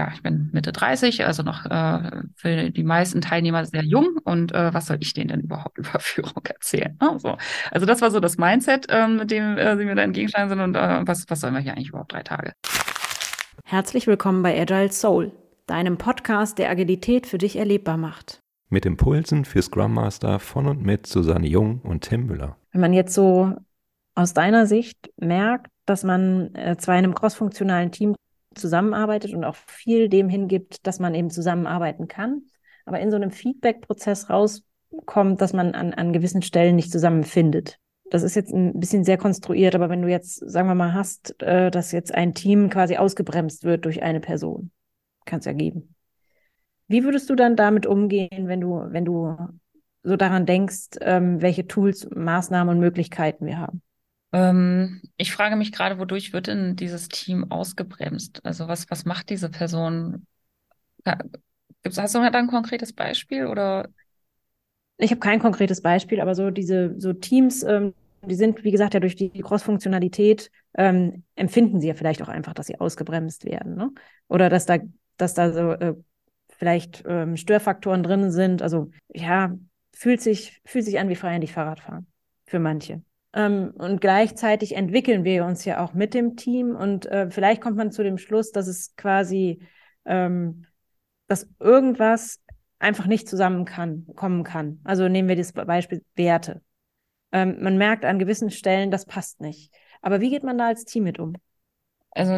[0.00, 4.50] ja, ich bin Mitte 30, also noch äh, für die meisten Teilnehmer sehr jung und
[4.54, 6.96] äh, was soll ich denen denn überhaupt über Führung erzählen?
[7.00, 7.36] Also,
[7.70, 10.60] also das war so das Mindset, ähm, mit dem äh, sie mir da entgegenstanden sind
[10.60, 12.54] und äh, was, was sollen wir hier eigentlich überhaupt drei Tage?
[13.64, 15.32] Herzlich willkommen bei Agile Soul,
[15.66, 18.40] deinem Podcast, der Agilität für dich erlebbar macht.
[18.70, 22.56] Mit Impulsen für Scrum Master von und mit Susanne Jung und Tim Müller.
[22.72, 23.54] Wenn man jetzt so
[24.14, 28.14] aus deiner Sicht merkt, dass man äh, zwar in einem crossfunktionalen Team
[28.54, 32.42] zusammenarbeitet und auch viel dem hingibt, dass man eben zusammenarbeiten kann,
[32.84, 37.78] aber in so einem Feedback-Prozess rauskommt, dass man an, an gewissen Stellen nicht zusammenfindet.
[38.10, 41.40] Das ist jetzt ein bisschen sehr konstruiert, aber wenn du jetzt, sagen wir mal, hast,
[41.42, 44.72] äh, dass jetzt ein Team quasi ausgebremst wird durch eine Person,
[45.26, 45.94] kann es ja geben.
[46.88, 49.36] Wie würdest du dann damit umgehen, wenn du, wenn du
[50.02, 53.80] so daran denkst, ähm, welche Tools, Maßnahmen und Möglichkeiten wir haben?
[54.32, 58.44] Ähm, ich frage mich gerade, wodurch wird denn dieses Team ausgebremst?
[58.44, 60.26] Also was, was macht diese Person?
[61.82, 63.88] Gibt's, hast du da ein konkretes Beispiel oder?
[64.98, 68.92] Ich habe kein konkretes Beispiel, aber so diese so Teams, ähm, die sind, wie gesagt,
[68.92, 73.76] ja durch die Cross-Funktionalität ähm, empfinden sie ja vielleicht auch einfach, dass sie ausgebremst werden,
[73.76, 73.90] ne?
[74.28, 74.76] Oder dass da,
[75.16, 75.94] dass da so äh,
[76.50, 78.60] vielleicht ähm, Störfaktoren drin sind.
[78.60, 79.56] Also ja,
[79.94, 82.06] fühlt sich, fühlt sich an wie feierlich Fahrradfahren
[82.46, 83.02] für manche.
[83.32, 87.76] Ähm, und gleichzeitig entwickeln wir uns ja auch mit dem Team und äh, vielleicht kommt
[87.76, 89.62] man zu dem Schluss, dass es quasi,
[90.04, 90.66] ähm,
[91.28, 92.40] dass irgendwas
[92.80, 94.80] einfach nicht zusammen kann, kommen kann.
[94.82, 96.62] Also nehmen wir das Beispiel Werte.
[97.30, 99.72] Ähm, man merkt an gewissen Stellen, das passt nicht.
[100.02, 101.34] Aber wie geht man da als Team mit um?
[102.10, 102.34] Also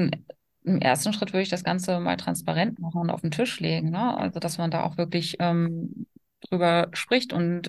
[0.65, 3.91] im ersten Schritt würde ich das Ganze mal transparent machen und auf den Tisch legen.
[3.91, 4.17] Ne?
[4.17, 6.07] Also dass man da auch wirklich ähm,
[6.43, 7.69] drüber spricht und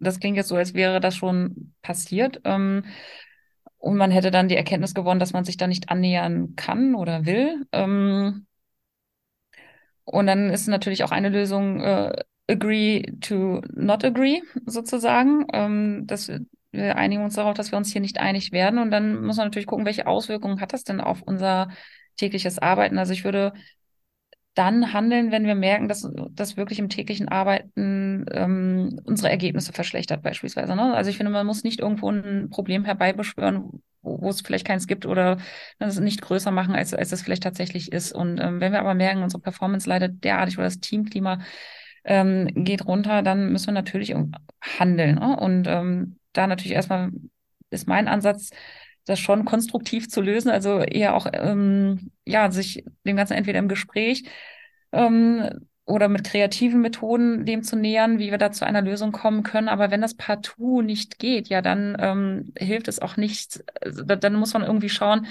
[0.00, 2.40] das klingt jetzt so, als wäre das schon passiert.
[2.44, 2.84] Ähm,
[3.78, 7.24] und man hätte dann die Erkenntnis gewonnen, dass man sich da nicht annähern kann oder
[7.26, 7.66] will.
[7.72, 8.46] Ähm,
[10.04, 12.12] und dann ist natürlich auch eine Lösung, äh,
[12.48, 15.46] agree to not agree, sozusagen.
[15.52, 16.30] Ähm, dass
[16.72, 18.78] wir einigen uns darauf, dass wir uns hier nicht einig werden.
[18.78, 21.68] Und dann muss man natürlich gucken, welche Auswirkungen hat das denn auf unser
[22.16, 22.98] tägliches Arbeiten.
[22.98, 23.52] Also ich würde
[24.54, 30.22] dann handeln, wenn wir merken, dass das wirklich im täglichen Arbeiten ähm, unsere Ergebnisse verschlechtert
[30.22, 30.74] beispielsweise.
[30.74, 30.94] Ne?
[30.94, 35.06] Also ich finde, man muss nicht irgendwo ein Problem herbeibeschwören, wo, es vielleicht keins gibt
[35.06, 35.38] oder
[35.78, 38.12] das nicht größer machen, als, als es vielleicht tatsächlich ist.
[38.12, 41.40] Und ähm, wenn wir aber merken, unsere Performance leidet derartig oder das Teamklima
[42.04, 44.14] ähm, geht runter, dann müssen wir natürlich
[44.78, 45.16] handeln.
[45.16, 45.36] Ne?
[45.38, 47.10] Und ähm, da natürlich erstmal
[47.70, 48.50] ist mein Ansatz,
[49.10, 53.68] das schon konstruktiv zu lösen, also eher auch ähm, ja sich dem Ganzen entweder im
[53.68, 54.24] Gespräch
[54.92, 59.42] ähm, oder mit kreativen Methoden dem zu nähern, wie wir da zu einer Lösung kommen
[59.42, 59.68] können.
[59.68, 63.62] Aber wenn das partout nicht geht, ja, dann ähm, hilft es auch nicht.
[63.80, 65.26] Also, dann muss man irgendwie schauen,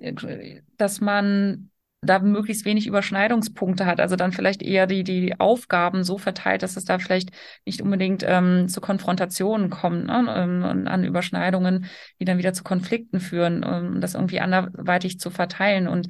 [0.00, 1.70] äh, dass man
[2.04, 4.00] da möglichst wenig Überschneidungspunkte hat.
[4.00, 7.30] Also dann vielleicht eher die, die Aufgaben so verteilt, dass es da vielleicht
[7.64, 10.34] nicht unbedingt ähm, zu Konfrontationen kommt, ne?
[10.36, 11.86] ähm, an Überschneidungen,
[12.20, 16.08] die dann wieder zu Konflikten führen, um das irgendwie anderweitig zu verteilen und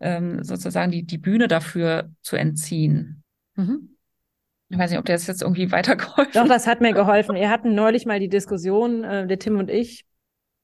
[0.00, 3.22] ähm, sozusagen die, die Bühne dafür zu entziehen.
[3.56, 3.96] Mhm.
[4.70, 7.34] Ich weiß nicht, ob der das jetzt irgendwie weitergeholfen Doch, das hat mir geholfen.
[7.34, 10.04] Wir hatten neulich mal die Diskussion, äh, der Tim und ich,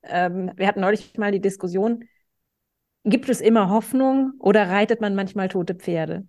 [0.03, 2.05] ähm, wir hatten neulich mal die Diskussion,
[3.05, 6.27] gibt es immer Hoffnung oder reitet man manchmal tote Pferde?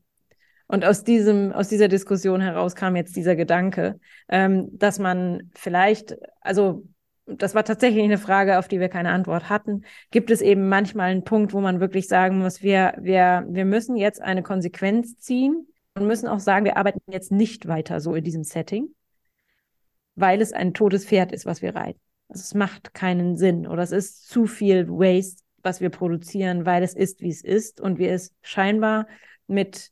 [0.68, 6.18] Und aus diesem, aus dieser Diskussion heraus kam jetzt dieser Gedanke, ähm, dass man vielleicht,
[6.42, 6.84] also
[7.28, 9.84] das war tatsächlich eine Frage, auf die wir keine Antwort hatten.
[10.12, 13.96] Gibt es eben manchmal einen Punkt, wo man wirklich sagen muss, wir, wir, wir müssen
[13.96, 18.24] jetzt eine Konsequenz ziehen und müssen auch sagen, wir arbeiten jetzt nicht weiter so in
[18.24, 18.90] diesem Setting,
[20.16, 22.00] weil es ein totes Pferd ist, was wir reiten.
[22.28, 26.84] Also es macht keinen Sinn oder es ist zu viel Waste was wir produzieren, weil
[26.84, 29.08] es ist, wie es ist und wir es scheinbar
[29.48, 29.92] mit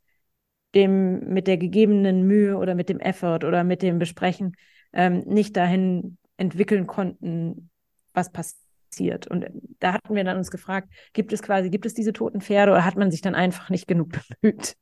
[0.75, 4.55] dem, mit der gegebenen Mühe oder mit dem Effort oder mit dem Besprechen
[4.93, 7.69] ähm, nicht dahin entwickeln konnten,
[8.13, 9.27] was passiert.
[9.27, 9.45] Und
[9.79, 12.85] da hatten wir dann uns gefragt, gibt es quasi, gibt es diese toten Pferde oder
[12.85, 14.09] hat man sich dann einfach nicht genug
[14.41, 14.75] bemüht?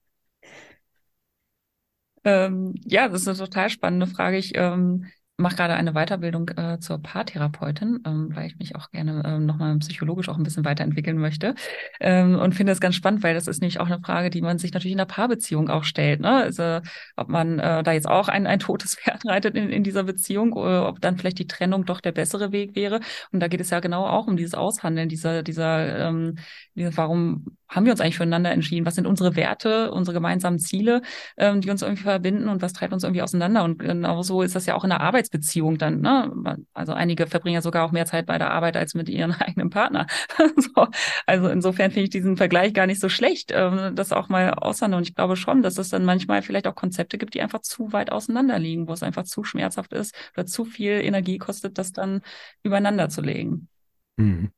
[2.23, 4.37] Ähm, ja, das ist eine total spannende Frage.
[4.37, 5.07] Ich ähm,
[5.41, 9.77] mache gerade eine Weiterbildung äh, zur Paartherapeutin, ähm, weil ich mich auch gerne ähm, nochmal
[9.79, 11.55] psychologisch auch ein bisschen weiterentwickeln möchte.
[11.99, 14.57] Ähm, und finde das ganz spannend, weil das ist nämlich auch eine Frage, die man
[14.57, 16.21] sich natürlich in der Paarbeziehung auch stellt.
[16.21, 16.31] Ne?
[16.31, 16.79] Also
[17.15, 20.53] ob man äh, da jetzt auch ein, ein totes Pferd reitet in, in dieser Beziehung
[20.53, 22.99] oder ob dann vielleicht die Trennung doch der bessere Weg wäre.
[23.31, 26.35] Und da geht es ja genau auch um dieses Aushandeln, dieser, dieser, ähm,
[26.75, 28.85] dieser warum haben wir uns eigentlich füreinander entschieden?
[28.85, 31.01] Was sind unsere Werte, unsere gemeinsamen Ziele,
[31.37, 33.63] ähm, die uns irgendwie verbinden und was treibt uns irgendwie auseinander?
[33.63, 36.01] Und genau so ist das ja auch in der Arbeitsbeziehung dann.
[36.01, 36.57] Ne?
[36.73, 39.69] Also einige verbringen ja sogar auch mehr Zeit bei der Arbeit als mit ihrem eigenen
[39.69, 40.05] Partner.
[40.57, 40.87] so.
[41.25, 44.97] Also insofern finde ich diesen Vergleich gar nicht so schlecht, ähm, das auch mal auseinander.
[44.97, 47.93] Und ich glaube schon, dass es dann manchmal vielleicht auch Konzepte gibt, die einfach zu
[47.93, 51.93] weit auseinander liegen, wo es einfach zu schmerzhaft ist oder zu viel Energie kostet, das
[51.93, 52.21] dann
[52.63, 53.69] übereinander zu legen.
[54.17, 54.51] Mhm.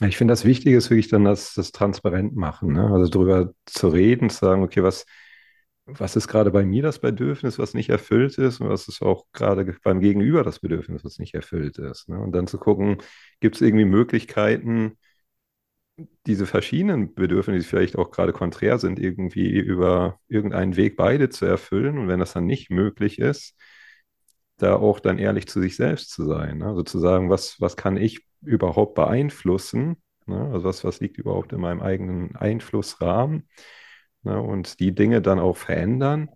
[0.00, 2.72] Ich finde, das Wichtige ist wirklich dann das, das transparent machen.
[2.72, 2.90] Ne?
[2.90, 5.06] Also darüber zu reden, zu sagen, okay, was,
[5.86, 9.26] was ist gerade bei mir das Bedürfnis, was nicht erfüllt ist, und was ist auch
[9.32, 12.08] gerade beim Gegenüber das Bedürfnis, was nicht erfüllt ist.
[12.08, 12.18] Ne?
[12.18, 12.98] Und dann zu gucken,
[13.40, 14.98] gibt es irgendwie Möglichkeiten,
[16.26, 21.46] diese verschiedenen Bedürfnisse, die vielleicht auch gerade konträr sind, irgendwie über irgendeinen Weg beide zu
[21.46, 21.98] erfüllen.
[21.98, 23.56] Und wenn das dann nicht möglich ist,
[24.56, 26.58] da auch dann ehrlich zu sich selbst zu sein.
[26.58, 26.66] Ne?
[26.66, 29.96] Also zu sagen, was, was kann ich überhaupt beeinflussen?
[30.26, 30.50] Ne?
[30.52, 33.48] Also was, was liegt überhaupt in meinem eigenen Einflussrahmen?
[34.22, 34.40] Ne?
[34.40, 36.28] Und die Dinge dann auch verändern.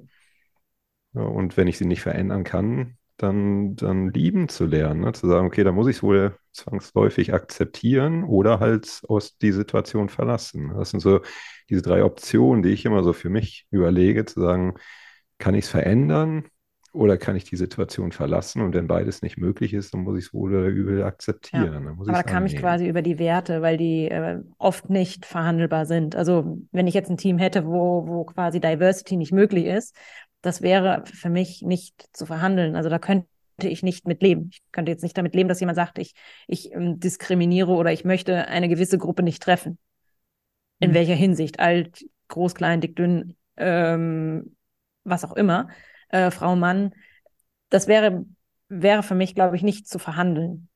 [1.13, 5.01] Und wenn ich sie nicht verändern kann, dann, dann lieben zu lernen.
[5.01, 5.13] Ne?
[5.13, 10.09] Zu sagen, okay, da muss ich es wohl zwangsläufig akzeptieren oder halt aus die Situation
[10.09, 10.73] verlassen.
[10.77, 11.21] Das sind so
[11.69, 14.75] diese drei Optionen, die ich immer so für mich überlege, zu sagen,
[15.39, 16.45] kann ich es verändern?
[16.93, 18.63] Oder kann ich die Situation verlassen?
[18.63, 21.85] Und wenn beides nicht möglich ist, dann muss ich es wohl oder übel akzeptieren.
[21.85, 21.91] Ja.
[21.91, 26.17] Aber da kam ich quasi über die Werte, weil die äh, oft nicht verhandelbar sind.
[26.17, 29.95] Also wenn ich jetzt ein Team hätte, wo, wo quasi Diversity nicht möglich ist,
[30.41, 32.75] das wäre für mich nicht zu verhandeln.
[32.75, 33.29] Also da könnte
[33.63, 34.49] ich nicht mit leben.
[34.53, 36.15] Ich könnte jetzt nicht damit leben, dass jemand sagt, ich,
[36.47, 39.79] ich ähm, diskriminiere oder ich möchte eine gewisse Gruppe nicht treffen.
[40.79, 40.95] In mhm.
[40.95, 41.61] welcher Hinsicht?
[41.61, 44.57] Alt, groß, klein, dick, dünn, ähm,
[45.05, 45.69] was auch immer
[46.09, 46.95] äh, Frau, Mann.
[47.71, 48.25] Das wäre,
[48.69, 50.69] wäre für mich, glaube ich, nicht zu verhandeln.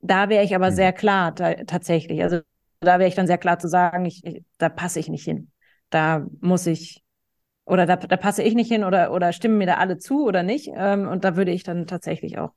[0.00, 0.74] Da wäre ich aber mhm.
[0.74, 2.22] sehr klar tatsächlich.
[2.22, 2.40] Also
[2.80, 5.50] da wäre ich dann sehr klar zu sagen, ich, ich, da passe ich nicht hin.
[5.90, 7.02] Da muss ich,
[7.64, 10.42] oder da, da passe ich nicht hin oder, oder stimmen mir da alle zu oder
[10.42, 10.70] nicht.
[10.74, 12.52] Ähm, und da würde ich dann tatsächlich auch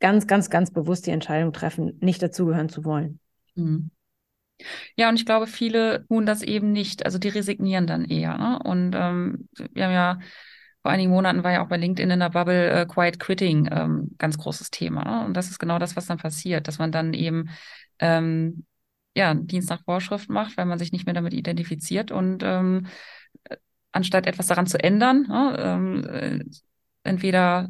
[0.00, 3.20] ganz, ganz, ganz bewusst die Entscheidung treffen, nicht dazugehören zu wollen.
[3.54, 3.90] Mhm.
[4.96, 7.04] Ja, und ich glaube, viele tun das eben nicht.
[7.04, 8.36] Also die resignieren dann eher.
[8.38, 8.58] Ne?
[8.62, 10.18] Und ähm, wir haben ja
[10.82, 14.10] vor einigen Monaten war ja auch bei LinkedIn in der Bubble äh, Quiet Quitting ähm,
[14.18, 15.04] ganz großes Thema.
[15.04, 15.24] Ne?
[15.26, 17.50] Und das ist genau das, was dann passiert, dass man dann eben
[18.00, 18.66] ähm,
[19.14, 22.86] ja Dienst nach Vorschrift macht, weil man sich nicht mehr damit identifiziert und ähm,
[23.92, 26.44] anstatt etwas daran zu ändern, ne, ähm, äh,
[27.04, 27.68] entweder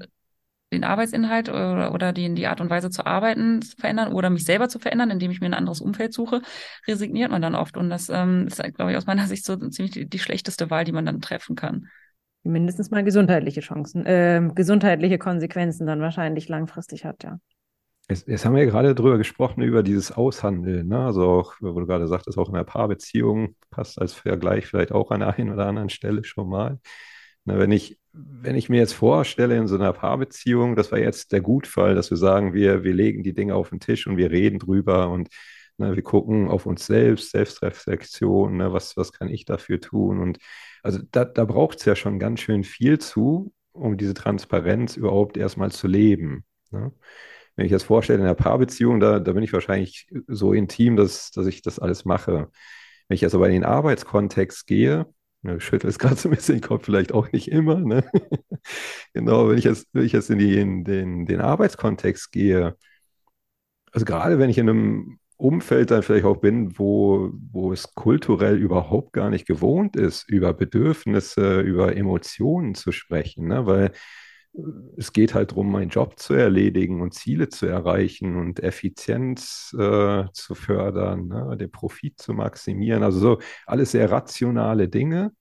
[0.73, 4.45] den Arbeitsinhalt oder, oder die, die Art und Weise zu arbeiten zu verändern oder mich
[4.45, 6.43] selber zu verändern, indem ich mir ein anderes Umfeld suche,
[6.87, 7.77] resigniert man dann oft.
[7.77, 10.85] Und das ähm, ist, glaube ich, aus meiner Sicht so ziemlich die, die, schlechteste Wahl,
[10.85, 11.89] die man dann treffen kann.
[12.43, 17.39] Mindestens mal gesundheitliche Chancen, äh, gesundheitliche Konsequenzen dann wahrscheinlich langfristig hat, ja.
[18.09, 20.89] Jetzt, jetzt haben wir ja gerade drüber gesprochen, über dieses Aushandeln.
[20.89, 20.99] Ne?
[20.99, 25.13] Also auch, wo du gerade sagtest, auch in einer Paarbeziehung passt als Vergleich vielleicht auch
[25.13, 26.81] an der einen oder anderen Stelle schon mal.
[27.45, 31.33] Na, wenn ich, wenn ich mir jetzt vorstelle, in so einer Paarbeziehung, das war jetzt
[31.33, 34.31] der Gutfall, dass wir sagen, wir, wir legen die Dinge auf den Tisch und wir
[34.31, 35.29] reden drüber und
[35.79, 40.21] na, wir gucken auf uns selbst, Selbstreflexion, ne, was, was kann ich dafür tun?
[40.21, 40.39] Und
[40.83, 45.37] also da, da braucht es ja schon ganz schön viel zu, um diese Transparenz überhaupt
[45.39, 46.45] erstmal zu leben.
[46.71, 46.93] Ne?
[47.57, 51.31] Wenn ich jetzt vorstelle, in einer Paarbeziehung, da, da bin ich wahrscheinlich so intim, dass,
[51.31, 52.51] dass ich das alles mache.
[53.09, 55.07] Wenn ich jetzt aber in den Arbeitskontext gehe,
[55.43, 57.77] ja, schüttelst gerade so ein bisschen den Kopf, vielleicht auch nicht immer.
[57.81, 58.05] Ne?
[59.15, 62.77] genau, wenn ich jetzt, wenn ich jetzt in, die, in den, den Arbeitskontext gehe,
[63.93, 68.57] also gerade wenn ich in einem Umfeld dann vielleicht auch bin, wo, wo es kulturell
[68.57, 73.67] überhaupt gar nicht gewohnt ist, über Bedürfnisse, über Emotionen zu sprechen, ne?
[73.67, 73.93] weil
[74.97, 80.25] es geht halt darum, meinen Job zu erledigen und Ziele zu erreichen und Effizienz äh,
[80.33, 81.57] zu fördern, ne?
[81.57, 83.03] den Profit zu maximieren.
[83.03, 85.33] Also so alles sehr rationale Dinge.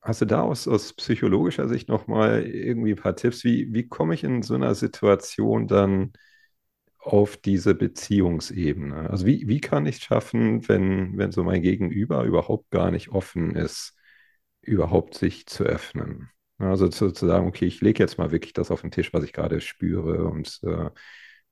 [0.00, 3.42] Hast du da aus, aus psychologischer Sicht nochmal irgendwie ein paar Tipps?
[3.44, 6.12] Wie, wie komme ich in so einer Situation dann
[6.98, 9.10] auf diese Beziehungsebene?
[9.10, 13.10] Also wie, wie kann ich es schaffen, wenn, wenn so mein Gegenüber überhaupt gar nicht
[13.10, 13.96] offen ist,
[14.62, 16.30] überhaupt sich zu öffnen?
[16.58, 19.24] Also zu, zu sagen, okay, ich lege jetzt mal wirklich das auf den Tisch, was
[19.24, 20.90] ich gerade spüre und äh,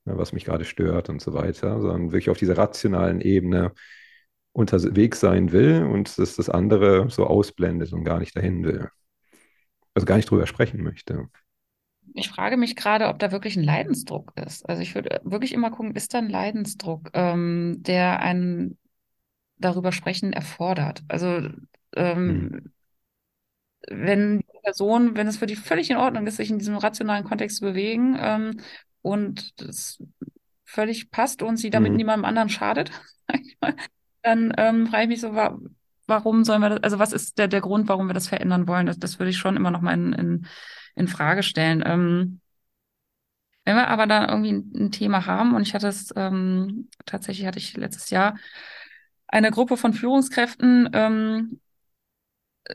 [0.05, 3.73] was mich gerade stört und so weiter, sondern wirklich auf dieser rationalen Ebene
[4.53, 8.89] unterwegs sein will und dass das andere so ausblendet und gar nicht dahin will.
[9.95, 11.29] Also gar nicht drüber sprechen möchte.
[12.15, 14.69] Ich frage mich gerade, ob da wirklich ein Leidensdruck ist.
[14.69, 18.79] Also ich würde wirklich immer gucken, ist da ein Leidensdruck, ähm, der einen
[19.57, 21.03] darüber sprechen erfordert?
[21.09, 21.49] Also
[21.97, 22.73] ähm, hm
[23.97, 27.25] wenn die Person, wenn es für die völlig in Ordnung ist, sich in diesem rationalen
[27.25, 28.61] Kontext zu bewegen ähm,
[29.03, 30.03] und das
[30.65, 31.97] völlig passt und sie damit mhm.
[31.99, 32.91] niemandem anderen schadet,
[34.23, 35.59] dann ähm, frage ich mich so, wa
[36.07, 38.87] warum sollen wir das, also was ist der, der Grund, warum wir das verändern wollen?
[38.87, 40.47] Das, das würde ich schon immer noch mal in, in,
[40.97, 41.83] in Frage stellen.
[41.87, 42.41] Ähm,
[43.65, 47.47] wenn wir aber da irgendwie ein, ein Thema haben, und ich hatte es, ähm, tatsächlich
[47.47, 48.37] hatte ich letztes Jahr
[49.27, 51.61] eine Gruppe von Führungskräften, ähm,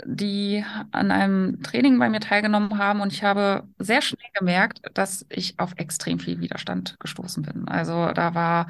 [0.05, 5.25] die an einem Training bei mir teilgenommen haben und ich habe sehr schnell gemerkt, dass
[5.29, 7.67] ich auf extrem viel Widerstand gestoßen bin.
[7.67, 8.67] Also da war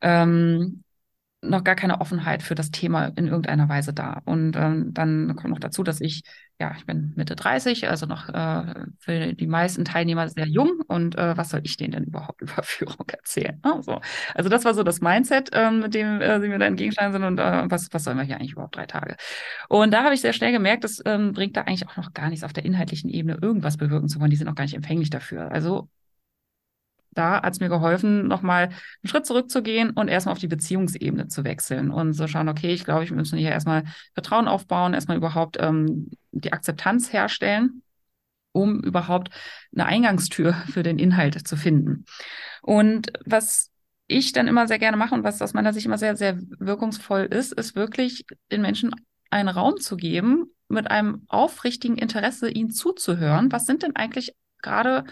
[0.00, 0.82] ähm,
[1.48, 4.22] noch gar keine Offenheit für das Thema in irgendeiner Weise da.
[4.24, 6.22] Und ähm, dann kommt noch dazu, dass ich,
[6.58, 10.80] ja, ich bin Mitte 30, also noch äh, für die meisten Teilnehmer sehr jung.
[10.88, 13.60] Und äh, was soll ich denen denn überhaupt über Führung erzählen?
[13.64, 13.82] Ne?
[13.82, 14.00] So.
[14.34, 17.24] Also das war so das Mindset, ähm, mit dem äh, sie mir da entgegenstanden sind.
[17.24, 19.16] Und äh, was, was sollen wir hier eigentlich überhaupt drei Tage?
[19.68, 22.28] Und da habe ich sehr schnell gemerkt, das ähm, bringt da eigentlich auch noch gar
[22.30, 24.30] nichts auf der inhaltlichen Ebene irgendwas bewirken zu wollen.
[24.30, 25.50] Die sind auch gar nicht empfänglich dafür.
[25.50, 25.88] Also
[27.14, 31.44] da hat es mir geholfen, nochmal einen Schritt zurückzugehen und erstmal auf die Beziehungsebene zu
[31.44, 35.56] wechseln und so schauen, okay, ich glaube, ich müssen hier erstmal Vertrauen aufbauen, erstmal überhaupt
[35.60, 37.82] ähm, die Akzeptanz herstellen,
[38.52, 39.30] um überhaupt
[39.72, 42.04] eine Eingangstür für den Inhalt zu finden.
[42.62, 43.70] Und was
[44.06, 47.24] ich dann immer sehr gerne mache und was aus meiner Sicht immer sehr, sehr wirkungsvoll
[47.24, 48.90] ist, ist wirklich den Menschen
[49.30, 53.52] einen Raum zu geben, mit einem aufrichtigen Interesse ihnen zuzuhören.
[53.52, 55.04] Was sind denn eigentlich gerade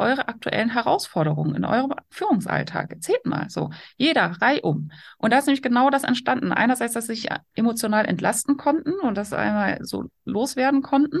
[0.00, 2.90] eure aktuellen Herausforderungen in eurem Führungsalltag.
[2.90, 3.70] Erzählt mal so.
[3.96, 4.90] Jeder reihum.
[5.18, 6.52] Und da ist nämlich genau das entstanden.
[6.52, 11.20] Einerseits, dass sich emotional entlasten konnten und das einmal so loswerden konnten.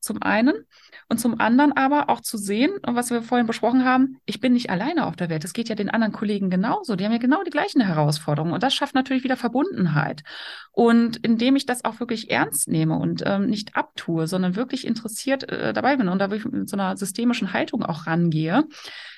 [0.00, 0.54] Zum einen.
[1.08, 4.52] Und zum anderen aber auch zu sehen, und was wir vorhin besprochen haben, ich bin
[4.52, 5.44] nicht alleine auf der Welt.
[5.44, 6.94] Es geht ja den anderen Kollegen genauso.
[6.94, 8.54] Die haben ja genau die gleichen Herausforderungen.
[8.54, 10.22] Und das schafft natürlich wieder Verbundenheit.
[10.70, 15.48] Und indem ich das auch wirklich ernst nehme und ähm, nicht abtue, sondern wirklich interessiert
[15.48, 18.64] äh, dabei bin und da wirklich mit so einer systemischen Haltung auch rangehe,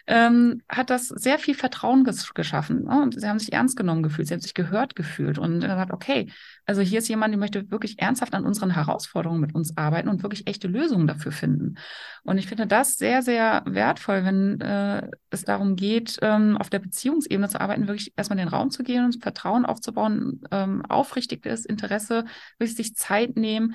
[0.06, 2.84] ähm, hat das sehr viel Vertrauen ges geschaffen.
[2.84, 3.02] Ne?
[3.02, 6.30] Und sie haben sich ernst genommen gefühlt, sie haben sich gehört gefühlt und gesagt, okay,
[6.66, 10.22] also hier ist jemand, der möchte wirklich ernsthaft an unseren Herausforderungen mit uns arbeiten und
[10.22, 11.76] wirklich echte Lösungen dafür finden.
[12.24, 16.78] Und ich finde das sehr, sehr wertvoll, wenn äh, es darum geht, ähm, auf der
[16.80, 22.24] Beziehungsebene zu arbeiten, wirklich erstmal den Raum zu gehen und Vertrauen aufzubauen, ähm, aufrichtiges Interesse,
[22.58, 23.74] wirklich sich Zeit nehmen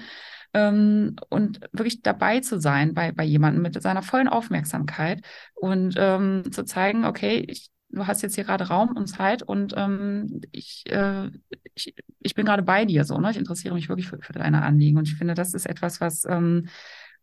[0.54, 5.22] ähm, und wirklich dabei zu sein bei, bei jemandem mit seiner vollen Aufmerksamkeit
[5.56, 9.74] und ähm, zu zeigen, okay, ich, du hast jetzt hier gerade Raum und Zeit und
[9.78, 11.30] ähm, ich, äh,
[11.74, 13.32] ich, ich bin gerade bei dir so, ne?
[13.32, 16.26] Ich interessiere mich wirklich für, für deine Anliegen und ich finde, das ist etwas, was
[16.26, 16.68] ähm,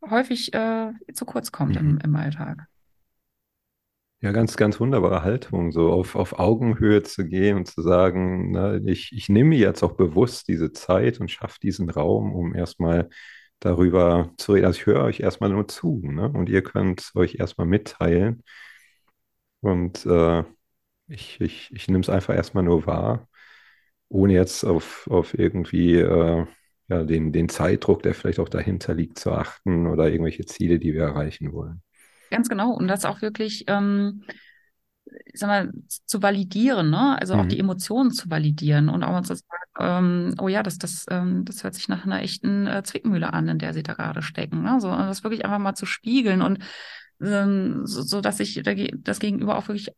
[0.09, 1.91] häufig äh, zu kurz kommt mhm.
[1.91, 2.67] im, im Alltag.
[4.25, 8.77] Ja, ganz, ganz wunderbare Haltung, so auf, auf Augenhöhe zu gehen und zu sagen, na,
[8.77, 13.11] ich, ich nehme jetzt auch bewusst diese Zeit und schaffe diesen Raum, um erstmal
[13.61, 14.65] darüber zu reden.
[14.65, 16.31] Also ich höre euch erstmal nur zu, ne?
[16.33, 18.43] Und ihr könnt euch erstmal mitteilen.
[19.61, 20.45] Und äh,
[21.09, 23.29] ich, ich, ich nehme es einfach erstmal nur wahr,
[24.09, 26.47] ohne jetzt auf, auf irgendwie äh,
[26.89, 30.95] ja, den, den Zeitdruck, der vielleicht auch dahinter liegt, zu achten oder irgendwelche Ziele, die
[30.95, 31.83] wir erreichen wollen.
[32.35, 32.73] Ganz genau.
[32.73, 34.25] Und das auch wirklich, ähm,
[35.27, 37.17] ich sag mal, zu validieren, ne?
[37.21, 37.41] Also mhm.
[37.41, 41.07] auch die Emotionen zu validieren und auch mal zu sagen, ähm, oh ja, das, das,
[41.11, 44.21] ähm, das hört sich nach einer echten äh, Zwickmühle an, in der sie da gerade
[44.21, 44.63] stecken.
[44.63, 44.81] Ne?
[44.81, 46.59] So, das wirklich einfach mal zu spiegeln und
[47.23, 49.93] ähm, so, so dass sich das Gegenüber auch wirklich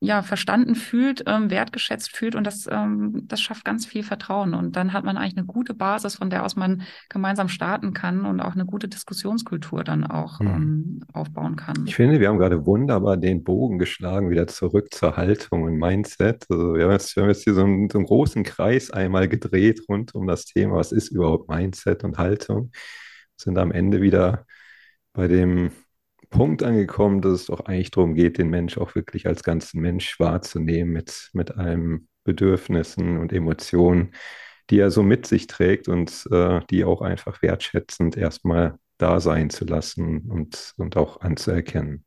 [0.00, 4.54] ja, verstanden fühlt, ähm, wertgeschätzt fühlt und das, ähm, das schafft ganz viel Vertrauen.
[4.54, 8.26] Und dann hat man eigentlich eine gute Basis, von der aus man gemeinsam starten kann
[8.26, 10.46] und auch eine gute Diskussionskultur dann auch mhm.
[10.46, 11.84] ähm, aufbauen kann.
[11.86, 16.46] Ich finde, wir haben gerade wunderbar den Bogen geschlagen, wieder zurück zur Haltung und Mindset.
[16.50, 19.28] Also wir haben jetzt, wir haben jetzt hier so einen, so einen großen Kreis einmal
[19.28, 22.70] gedreht rund um das Thema, was ist überhaupt Mindset und Haltung.
[23.36, 24.46] Sind am Ende wieder
[25.12, 25.70] bei dem
[26.36, 30.20] Punkt angekommen, dass es doch eigentlich darum geht, den Mensch auch wirklich als ganzen Mensch
[30.20, 34.12] wahrzunehmen mit, mit allen Bedürfnissen und Emotionen,
[34.68, 39.48] die er so mit sich trägt und äh, die auch einfach wertschätzend erstmal da sein
[39.48, 42.04] zu lassen und, und auch anzuerkennen.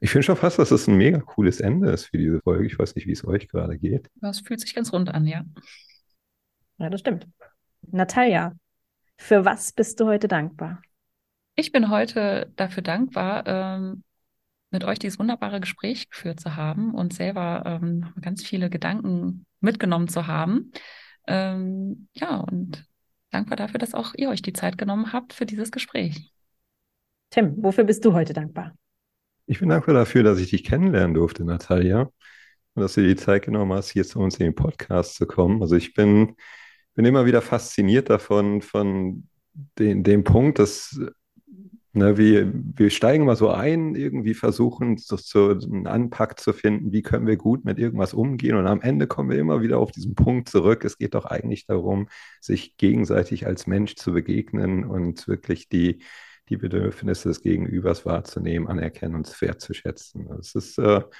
[0.00, 2.66] Ich finde schon fast, dass es das ein mega cooles Ende ist für diese Folge.
[2.66, 4.10] Ich weiß nicht, wie es euch gerade geht.
[4.16, 5.46] Das fühlt sich ganz rund an, ja.
[6.76, 7.26] Ja, das stimmt.
[7.90, 8.54] Natalia,
[9.16, 10.82] für was bist du heute dankbar?
[11.54, 14.04] Ich bin heute dafür dankbar, ähm,
[14.70, 20.08] mit euch dieses wunderbare Gespräch geführt zu haben und selber ähm, ganz viele Gedanken mitgenommen
[20.08, 20.72] zu haben.
[21.26, 22.86] Ähm, ja, und
[23.30, 26.32] dankbar dafür, dass auch ihr euch die Zeit genommen habt für dieses Gespräch.
[27.30, 28.74] Tim, wofür bist du heute dankbar?
[29.46, 32.10] Ich bin dankbar dafür, dass ich dich kennenlernen durfte, Natalia.
[32.74, 35.26] Und dass du dir die Zeit genommen hast, hier zu uns in den Podcast zu
[35.26, 35.60] kommen.
[35.60, 36.36] Also ich bin,
[36.94, 39.28] bin immer wieder fasziniert davon, von
[39.78, 40.98] den, dem Punkt, dass
[41.94, 46.90] Ne, wir, wir steigen mal so ein, irgendwie versuchen, so, so einen Anpack zu finden,
[46.90, 48.56] wie können wir gut mit irgendwas umgehen.
[48.56, 50.86] Und am Ende kommen wir immer wieder auf diesen Punkt zurück.
[50.86, 52.08] Es geht doch eigentlich darum,
[52.40, 56.02] sich gegenseitig als Mensch zu begegnen und wirklich die,
[56.48, 60.28] die Bedürfnisse des Gegenübers wahrzunehmen, anerkennen und wertzuschätzen.
[60.28, 61.10] Das ist, äh, das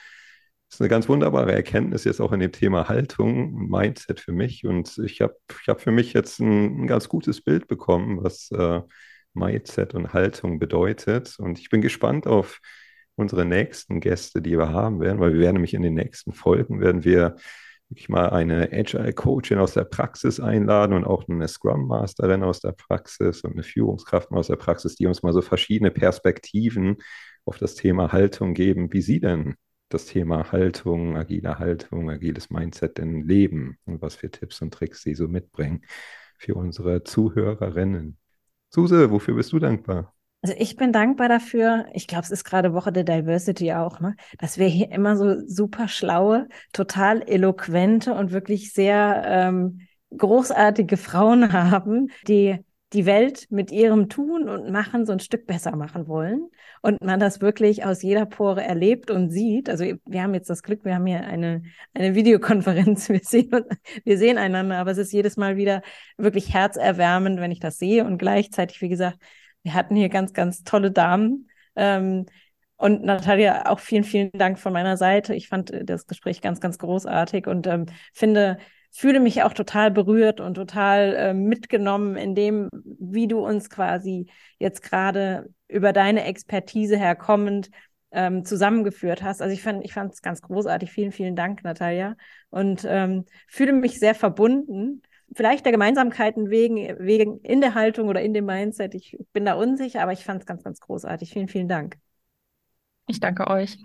[0.76, 4.64] ist eine ganz wunderbare Erkenntnis jetzt auch in dem Thema Haltung und Mindset für mich.
[4.64, 8.50] Und ich habe ich hab für mich jetzt ein, ein ganz gutes Bild bekommen, was
[8.52, 8.81] äh,
[9.35, 11.37] Mindset und Haltung bedeutet.
[11.39, 12.61] Und ich bin gespannt auf
[13.15, 16.81] unsere nächsten Gäste, die wir haben werden, weil wir werden nämlich in den nächsten Folgen,
[16.81, 17.37] werden wir
[17.89, 22.61] wirklich mal eine Agile Coachin aus der Praxis einladen und auch eine Scrum Masterin aus
[22.61, 26.97] der Praxis und eine Führungskraft aus der Praxis, die uns mal so verschiedene Perspektiven
[27.45, 29.57] auf das Thema Haltung geben, wie sie denn
[29.91, 35.03] das Thema Haltung, agile Haltung, agiles Mindset denn leben und was für Tipps und Tricks
[35.03, 35.85] sie so mitbringen
[36.39, 38.17] für unsere Zuhörerinnen.
[38.75, 40.14] Suse, wofür bist du dankbar?
[40.41, 44.17] Also ich bin dankbar dafür, ich glaube, es ist gerade Woche der Diversity auch, ne?
[44.38, 49.83] dass wir hier immer so super schlaue, total eloquente und wirklich sehr ähm,
[50.17, 52.59] großartige Frauen haben, die
[52.93, 56.51] die Welt mit ihrem Tun und Machen so ein Stück besser machen wollen
[56.83, 59.71] und man das wirklich aus jeder Pore erlebt und sieht.
[59.71, 61.63] Also wir haben jetzt das Glück, wir haben hier eine,
[61.95, 63.51] eine Videokonferenz, wir sehen,
[64.05, 65.83] wir sehen einander, aber es ist jedes Mal wieder
[66.17, 69.19] wirklich herzerwärmend, wenn ich das sehe und gleichzeitig, wie gesagt,
[69.63, 71.49] wir hatten hier ganz, ganz tolle Damen.
[71.77, 72.27] Ähm,
[72.77, 75.37] und Natalia, auch vielen, vielen Dank von meiner Seite.
[75.37, 78.59] Ich fand das Gespräch ganz, ganz großartig und ähm, finde,
[78.93, 84.31] fühle mich auch total berührt und total äh, mitgenommen in dem, wie du uns quasi
[84.59, 87.71] jetzt gerade über deine Expertise herkommend
[88.13, 89.41] ähm, zusammengeführt hast.
[89.41, 90.93] Also ich fand, ich es ganz großartig.
[90.93, 92.17] Vielen, vielen Dank, Natalia.
[92.51, 95.03] Und ähm, fühle mich sehr verbunden.
[95.35, 98.95] Vielleicht der Gemeinsamkeiten wegen, wegen in der Haltung oder in dem Mindset.
[98.95, 101.31] Ich bin da unsicher, aber ich fand es ganz, ganz großartig.
[101.33, 101.97] Vielen, vielen Dank.
[103.07, 103.79] Ich danke euch.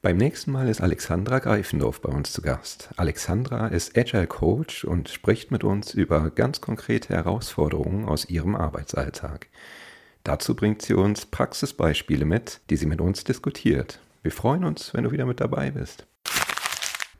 [0.00, 2.90] Beim nächsten Mal ist Alexandra Greifendorf bei uns zu Gast.
[2.96, 9.48] Alexandra ist Agile Coach und spricht mit uns über ganz konkrete Herausforderungen aus ihrem Arbeitsalltag.
[10.22, 13.98] Dazu bringt sie uns Praxisbeispiele mit, die sie mit uns diskutiert.
[14.22, 16.06] Wir freuen uns, wenn du wieder mit dabei bist.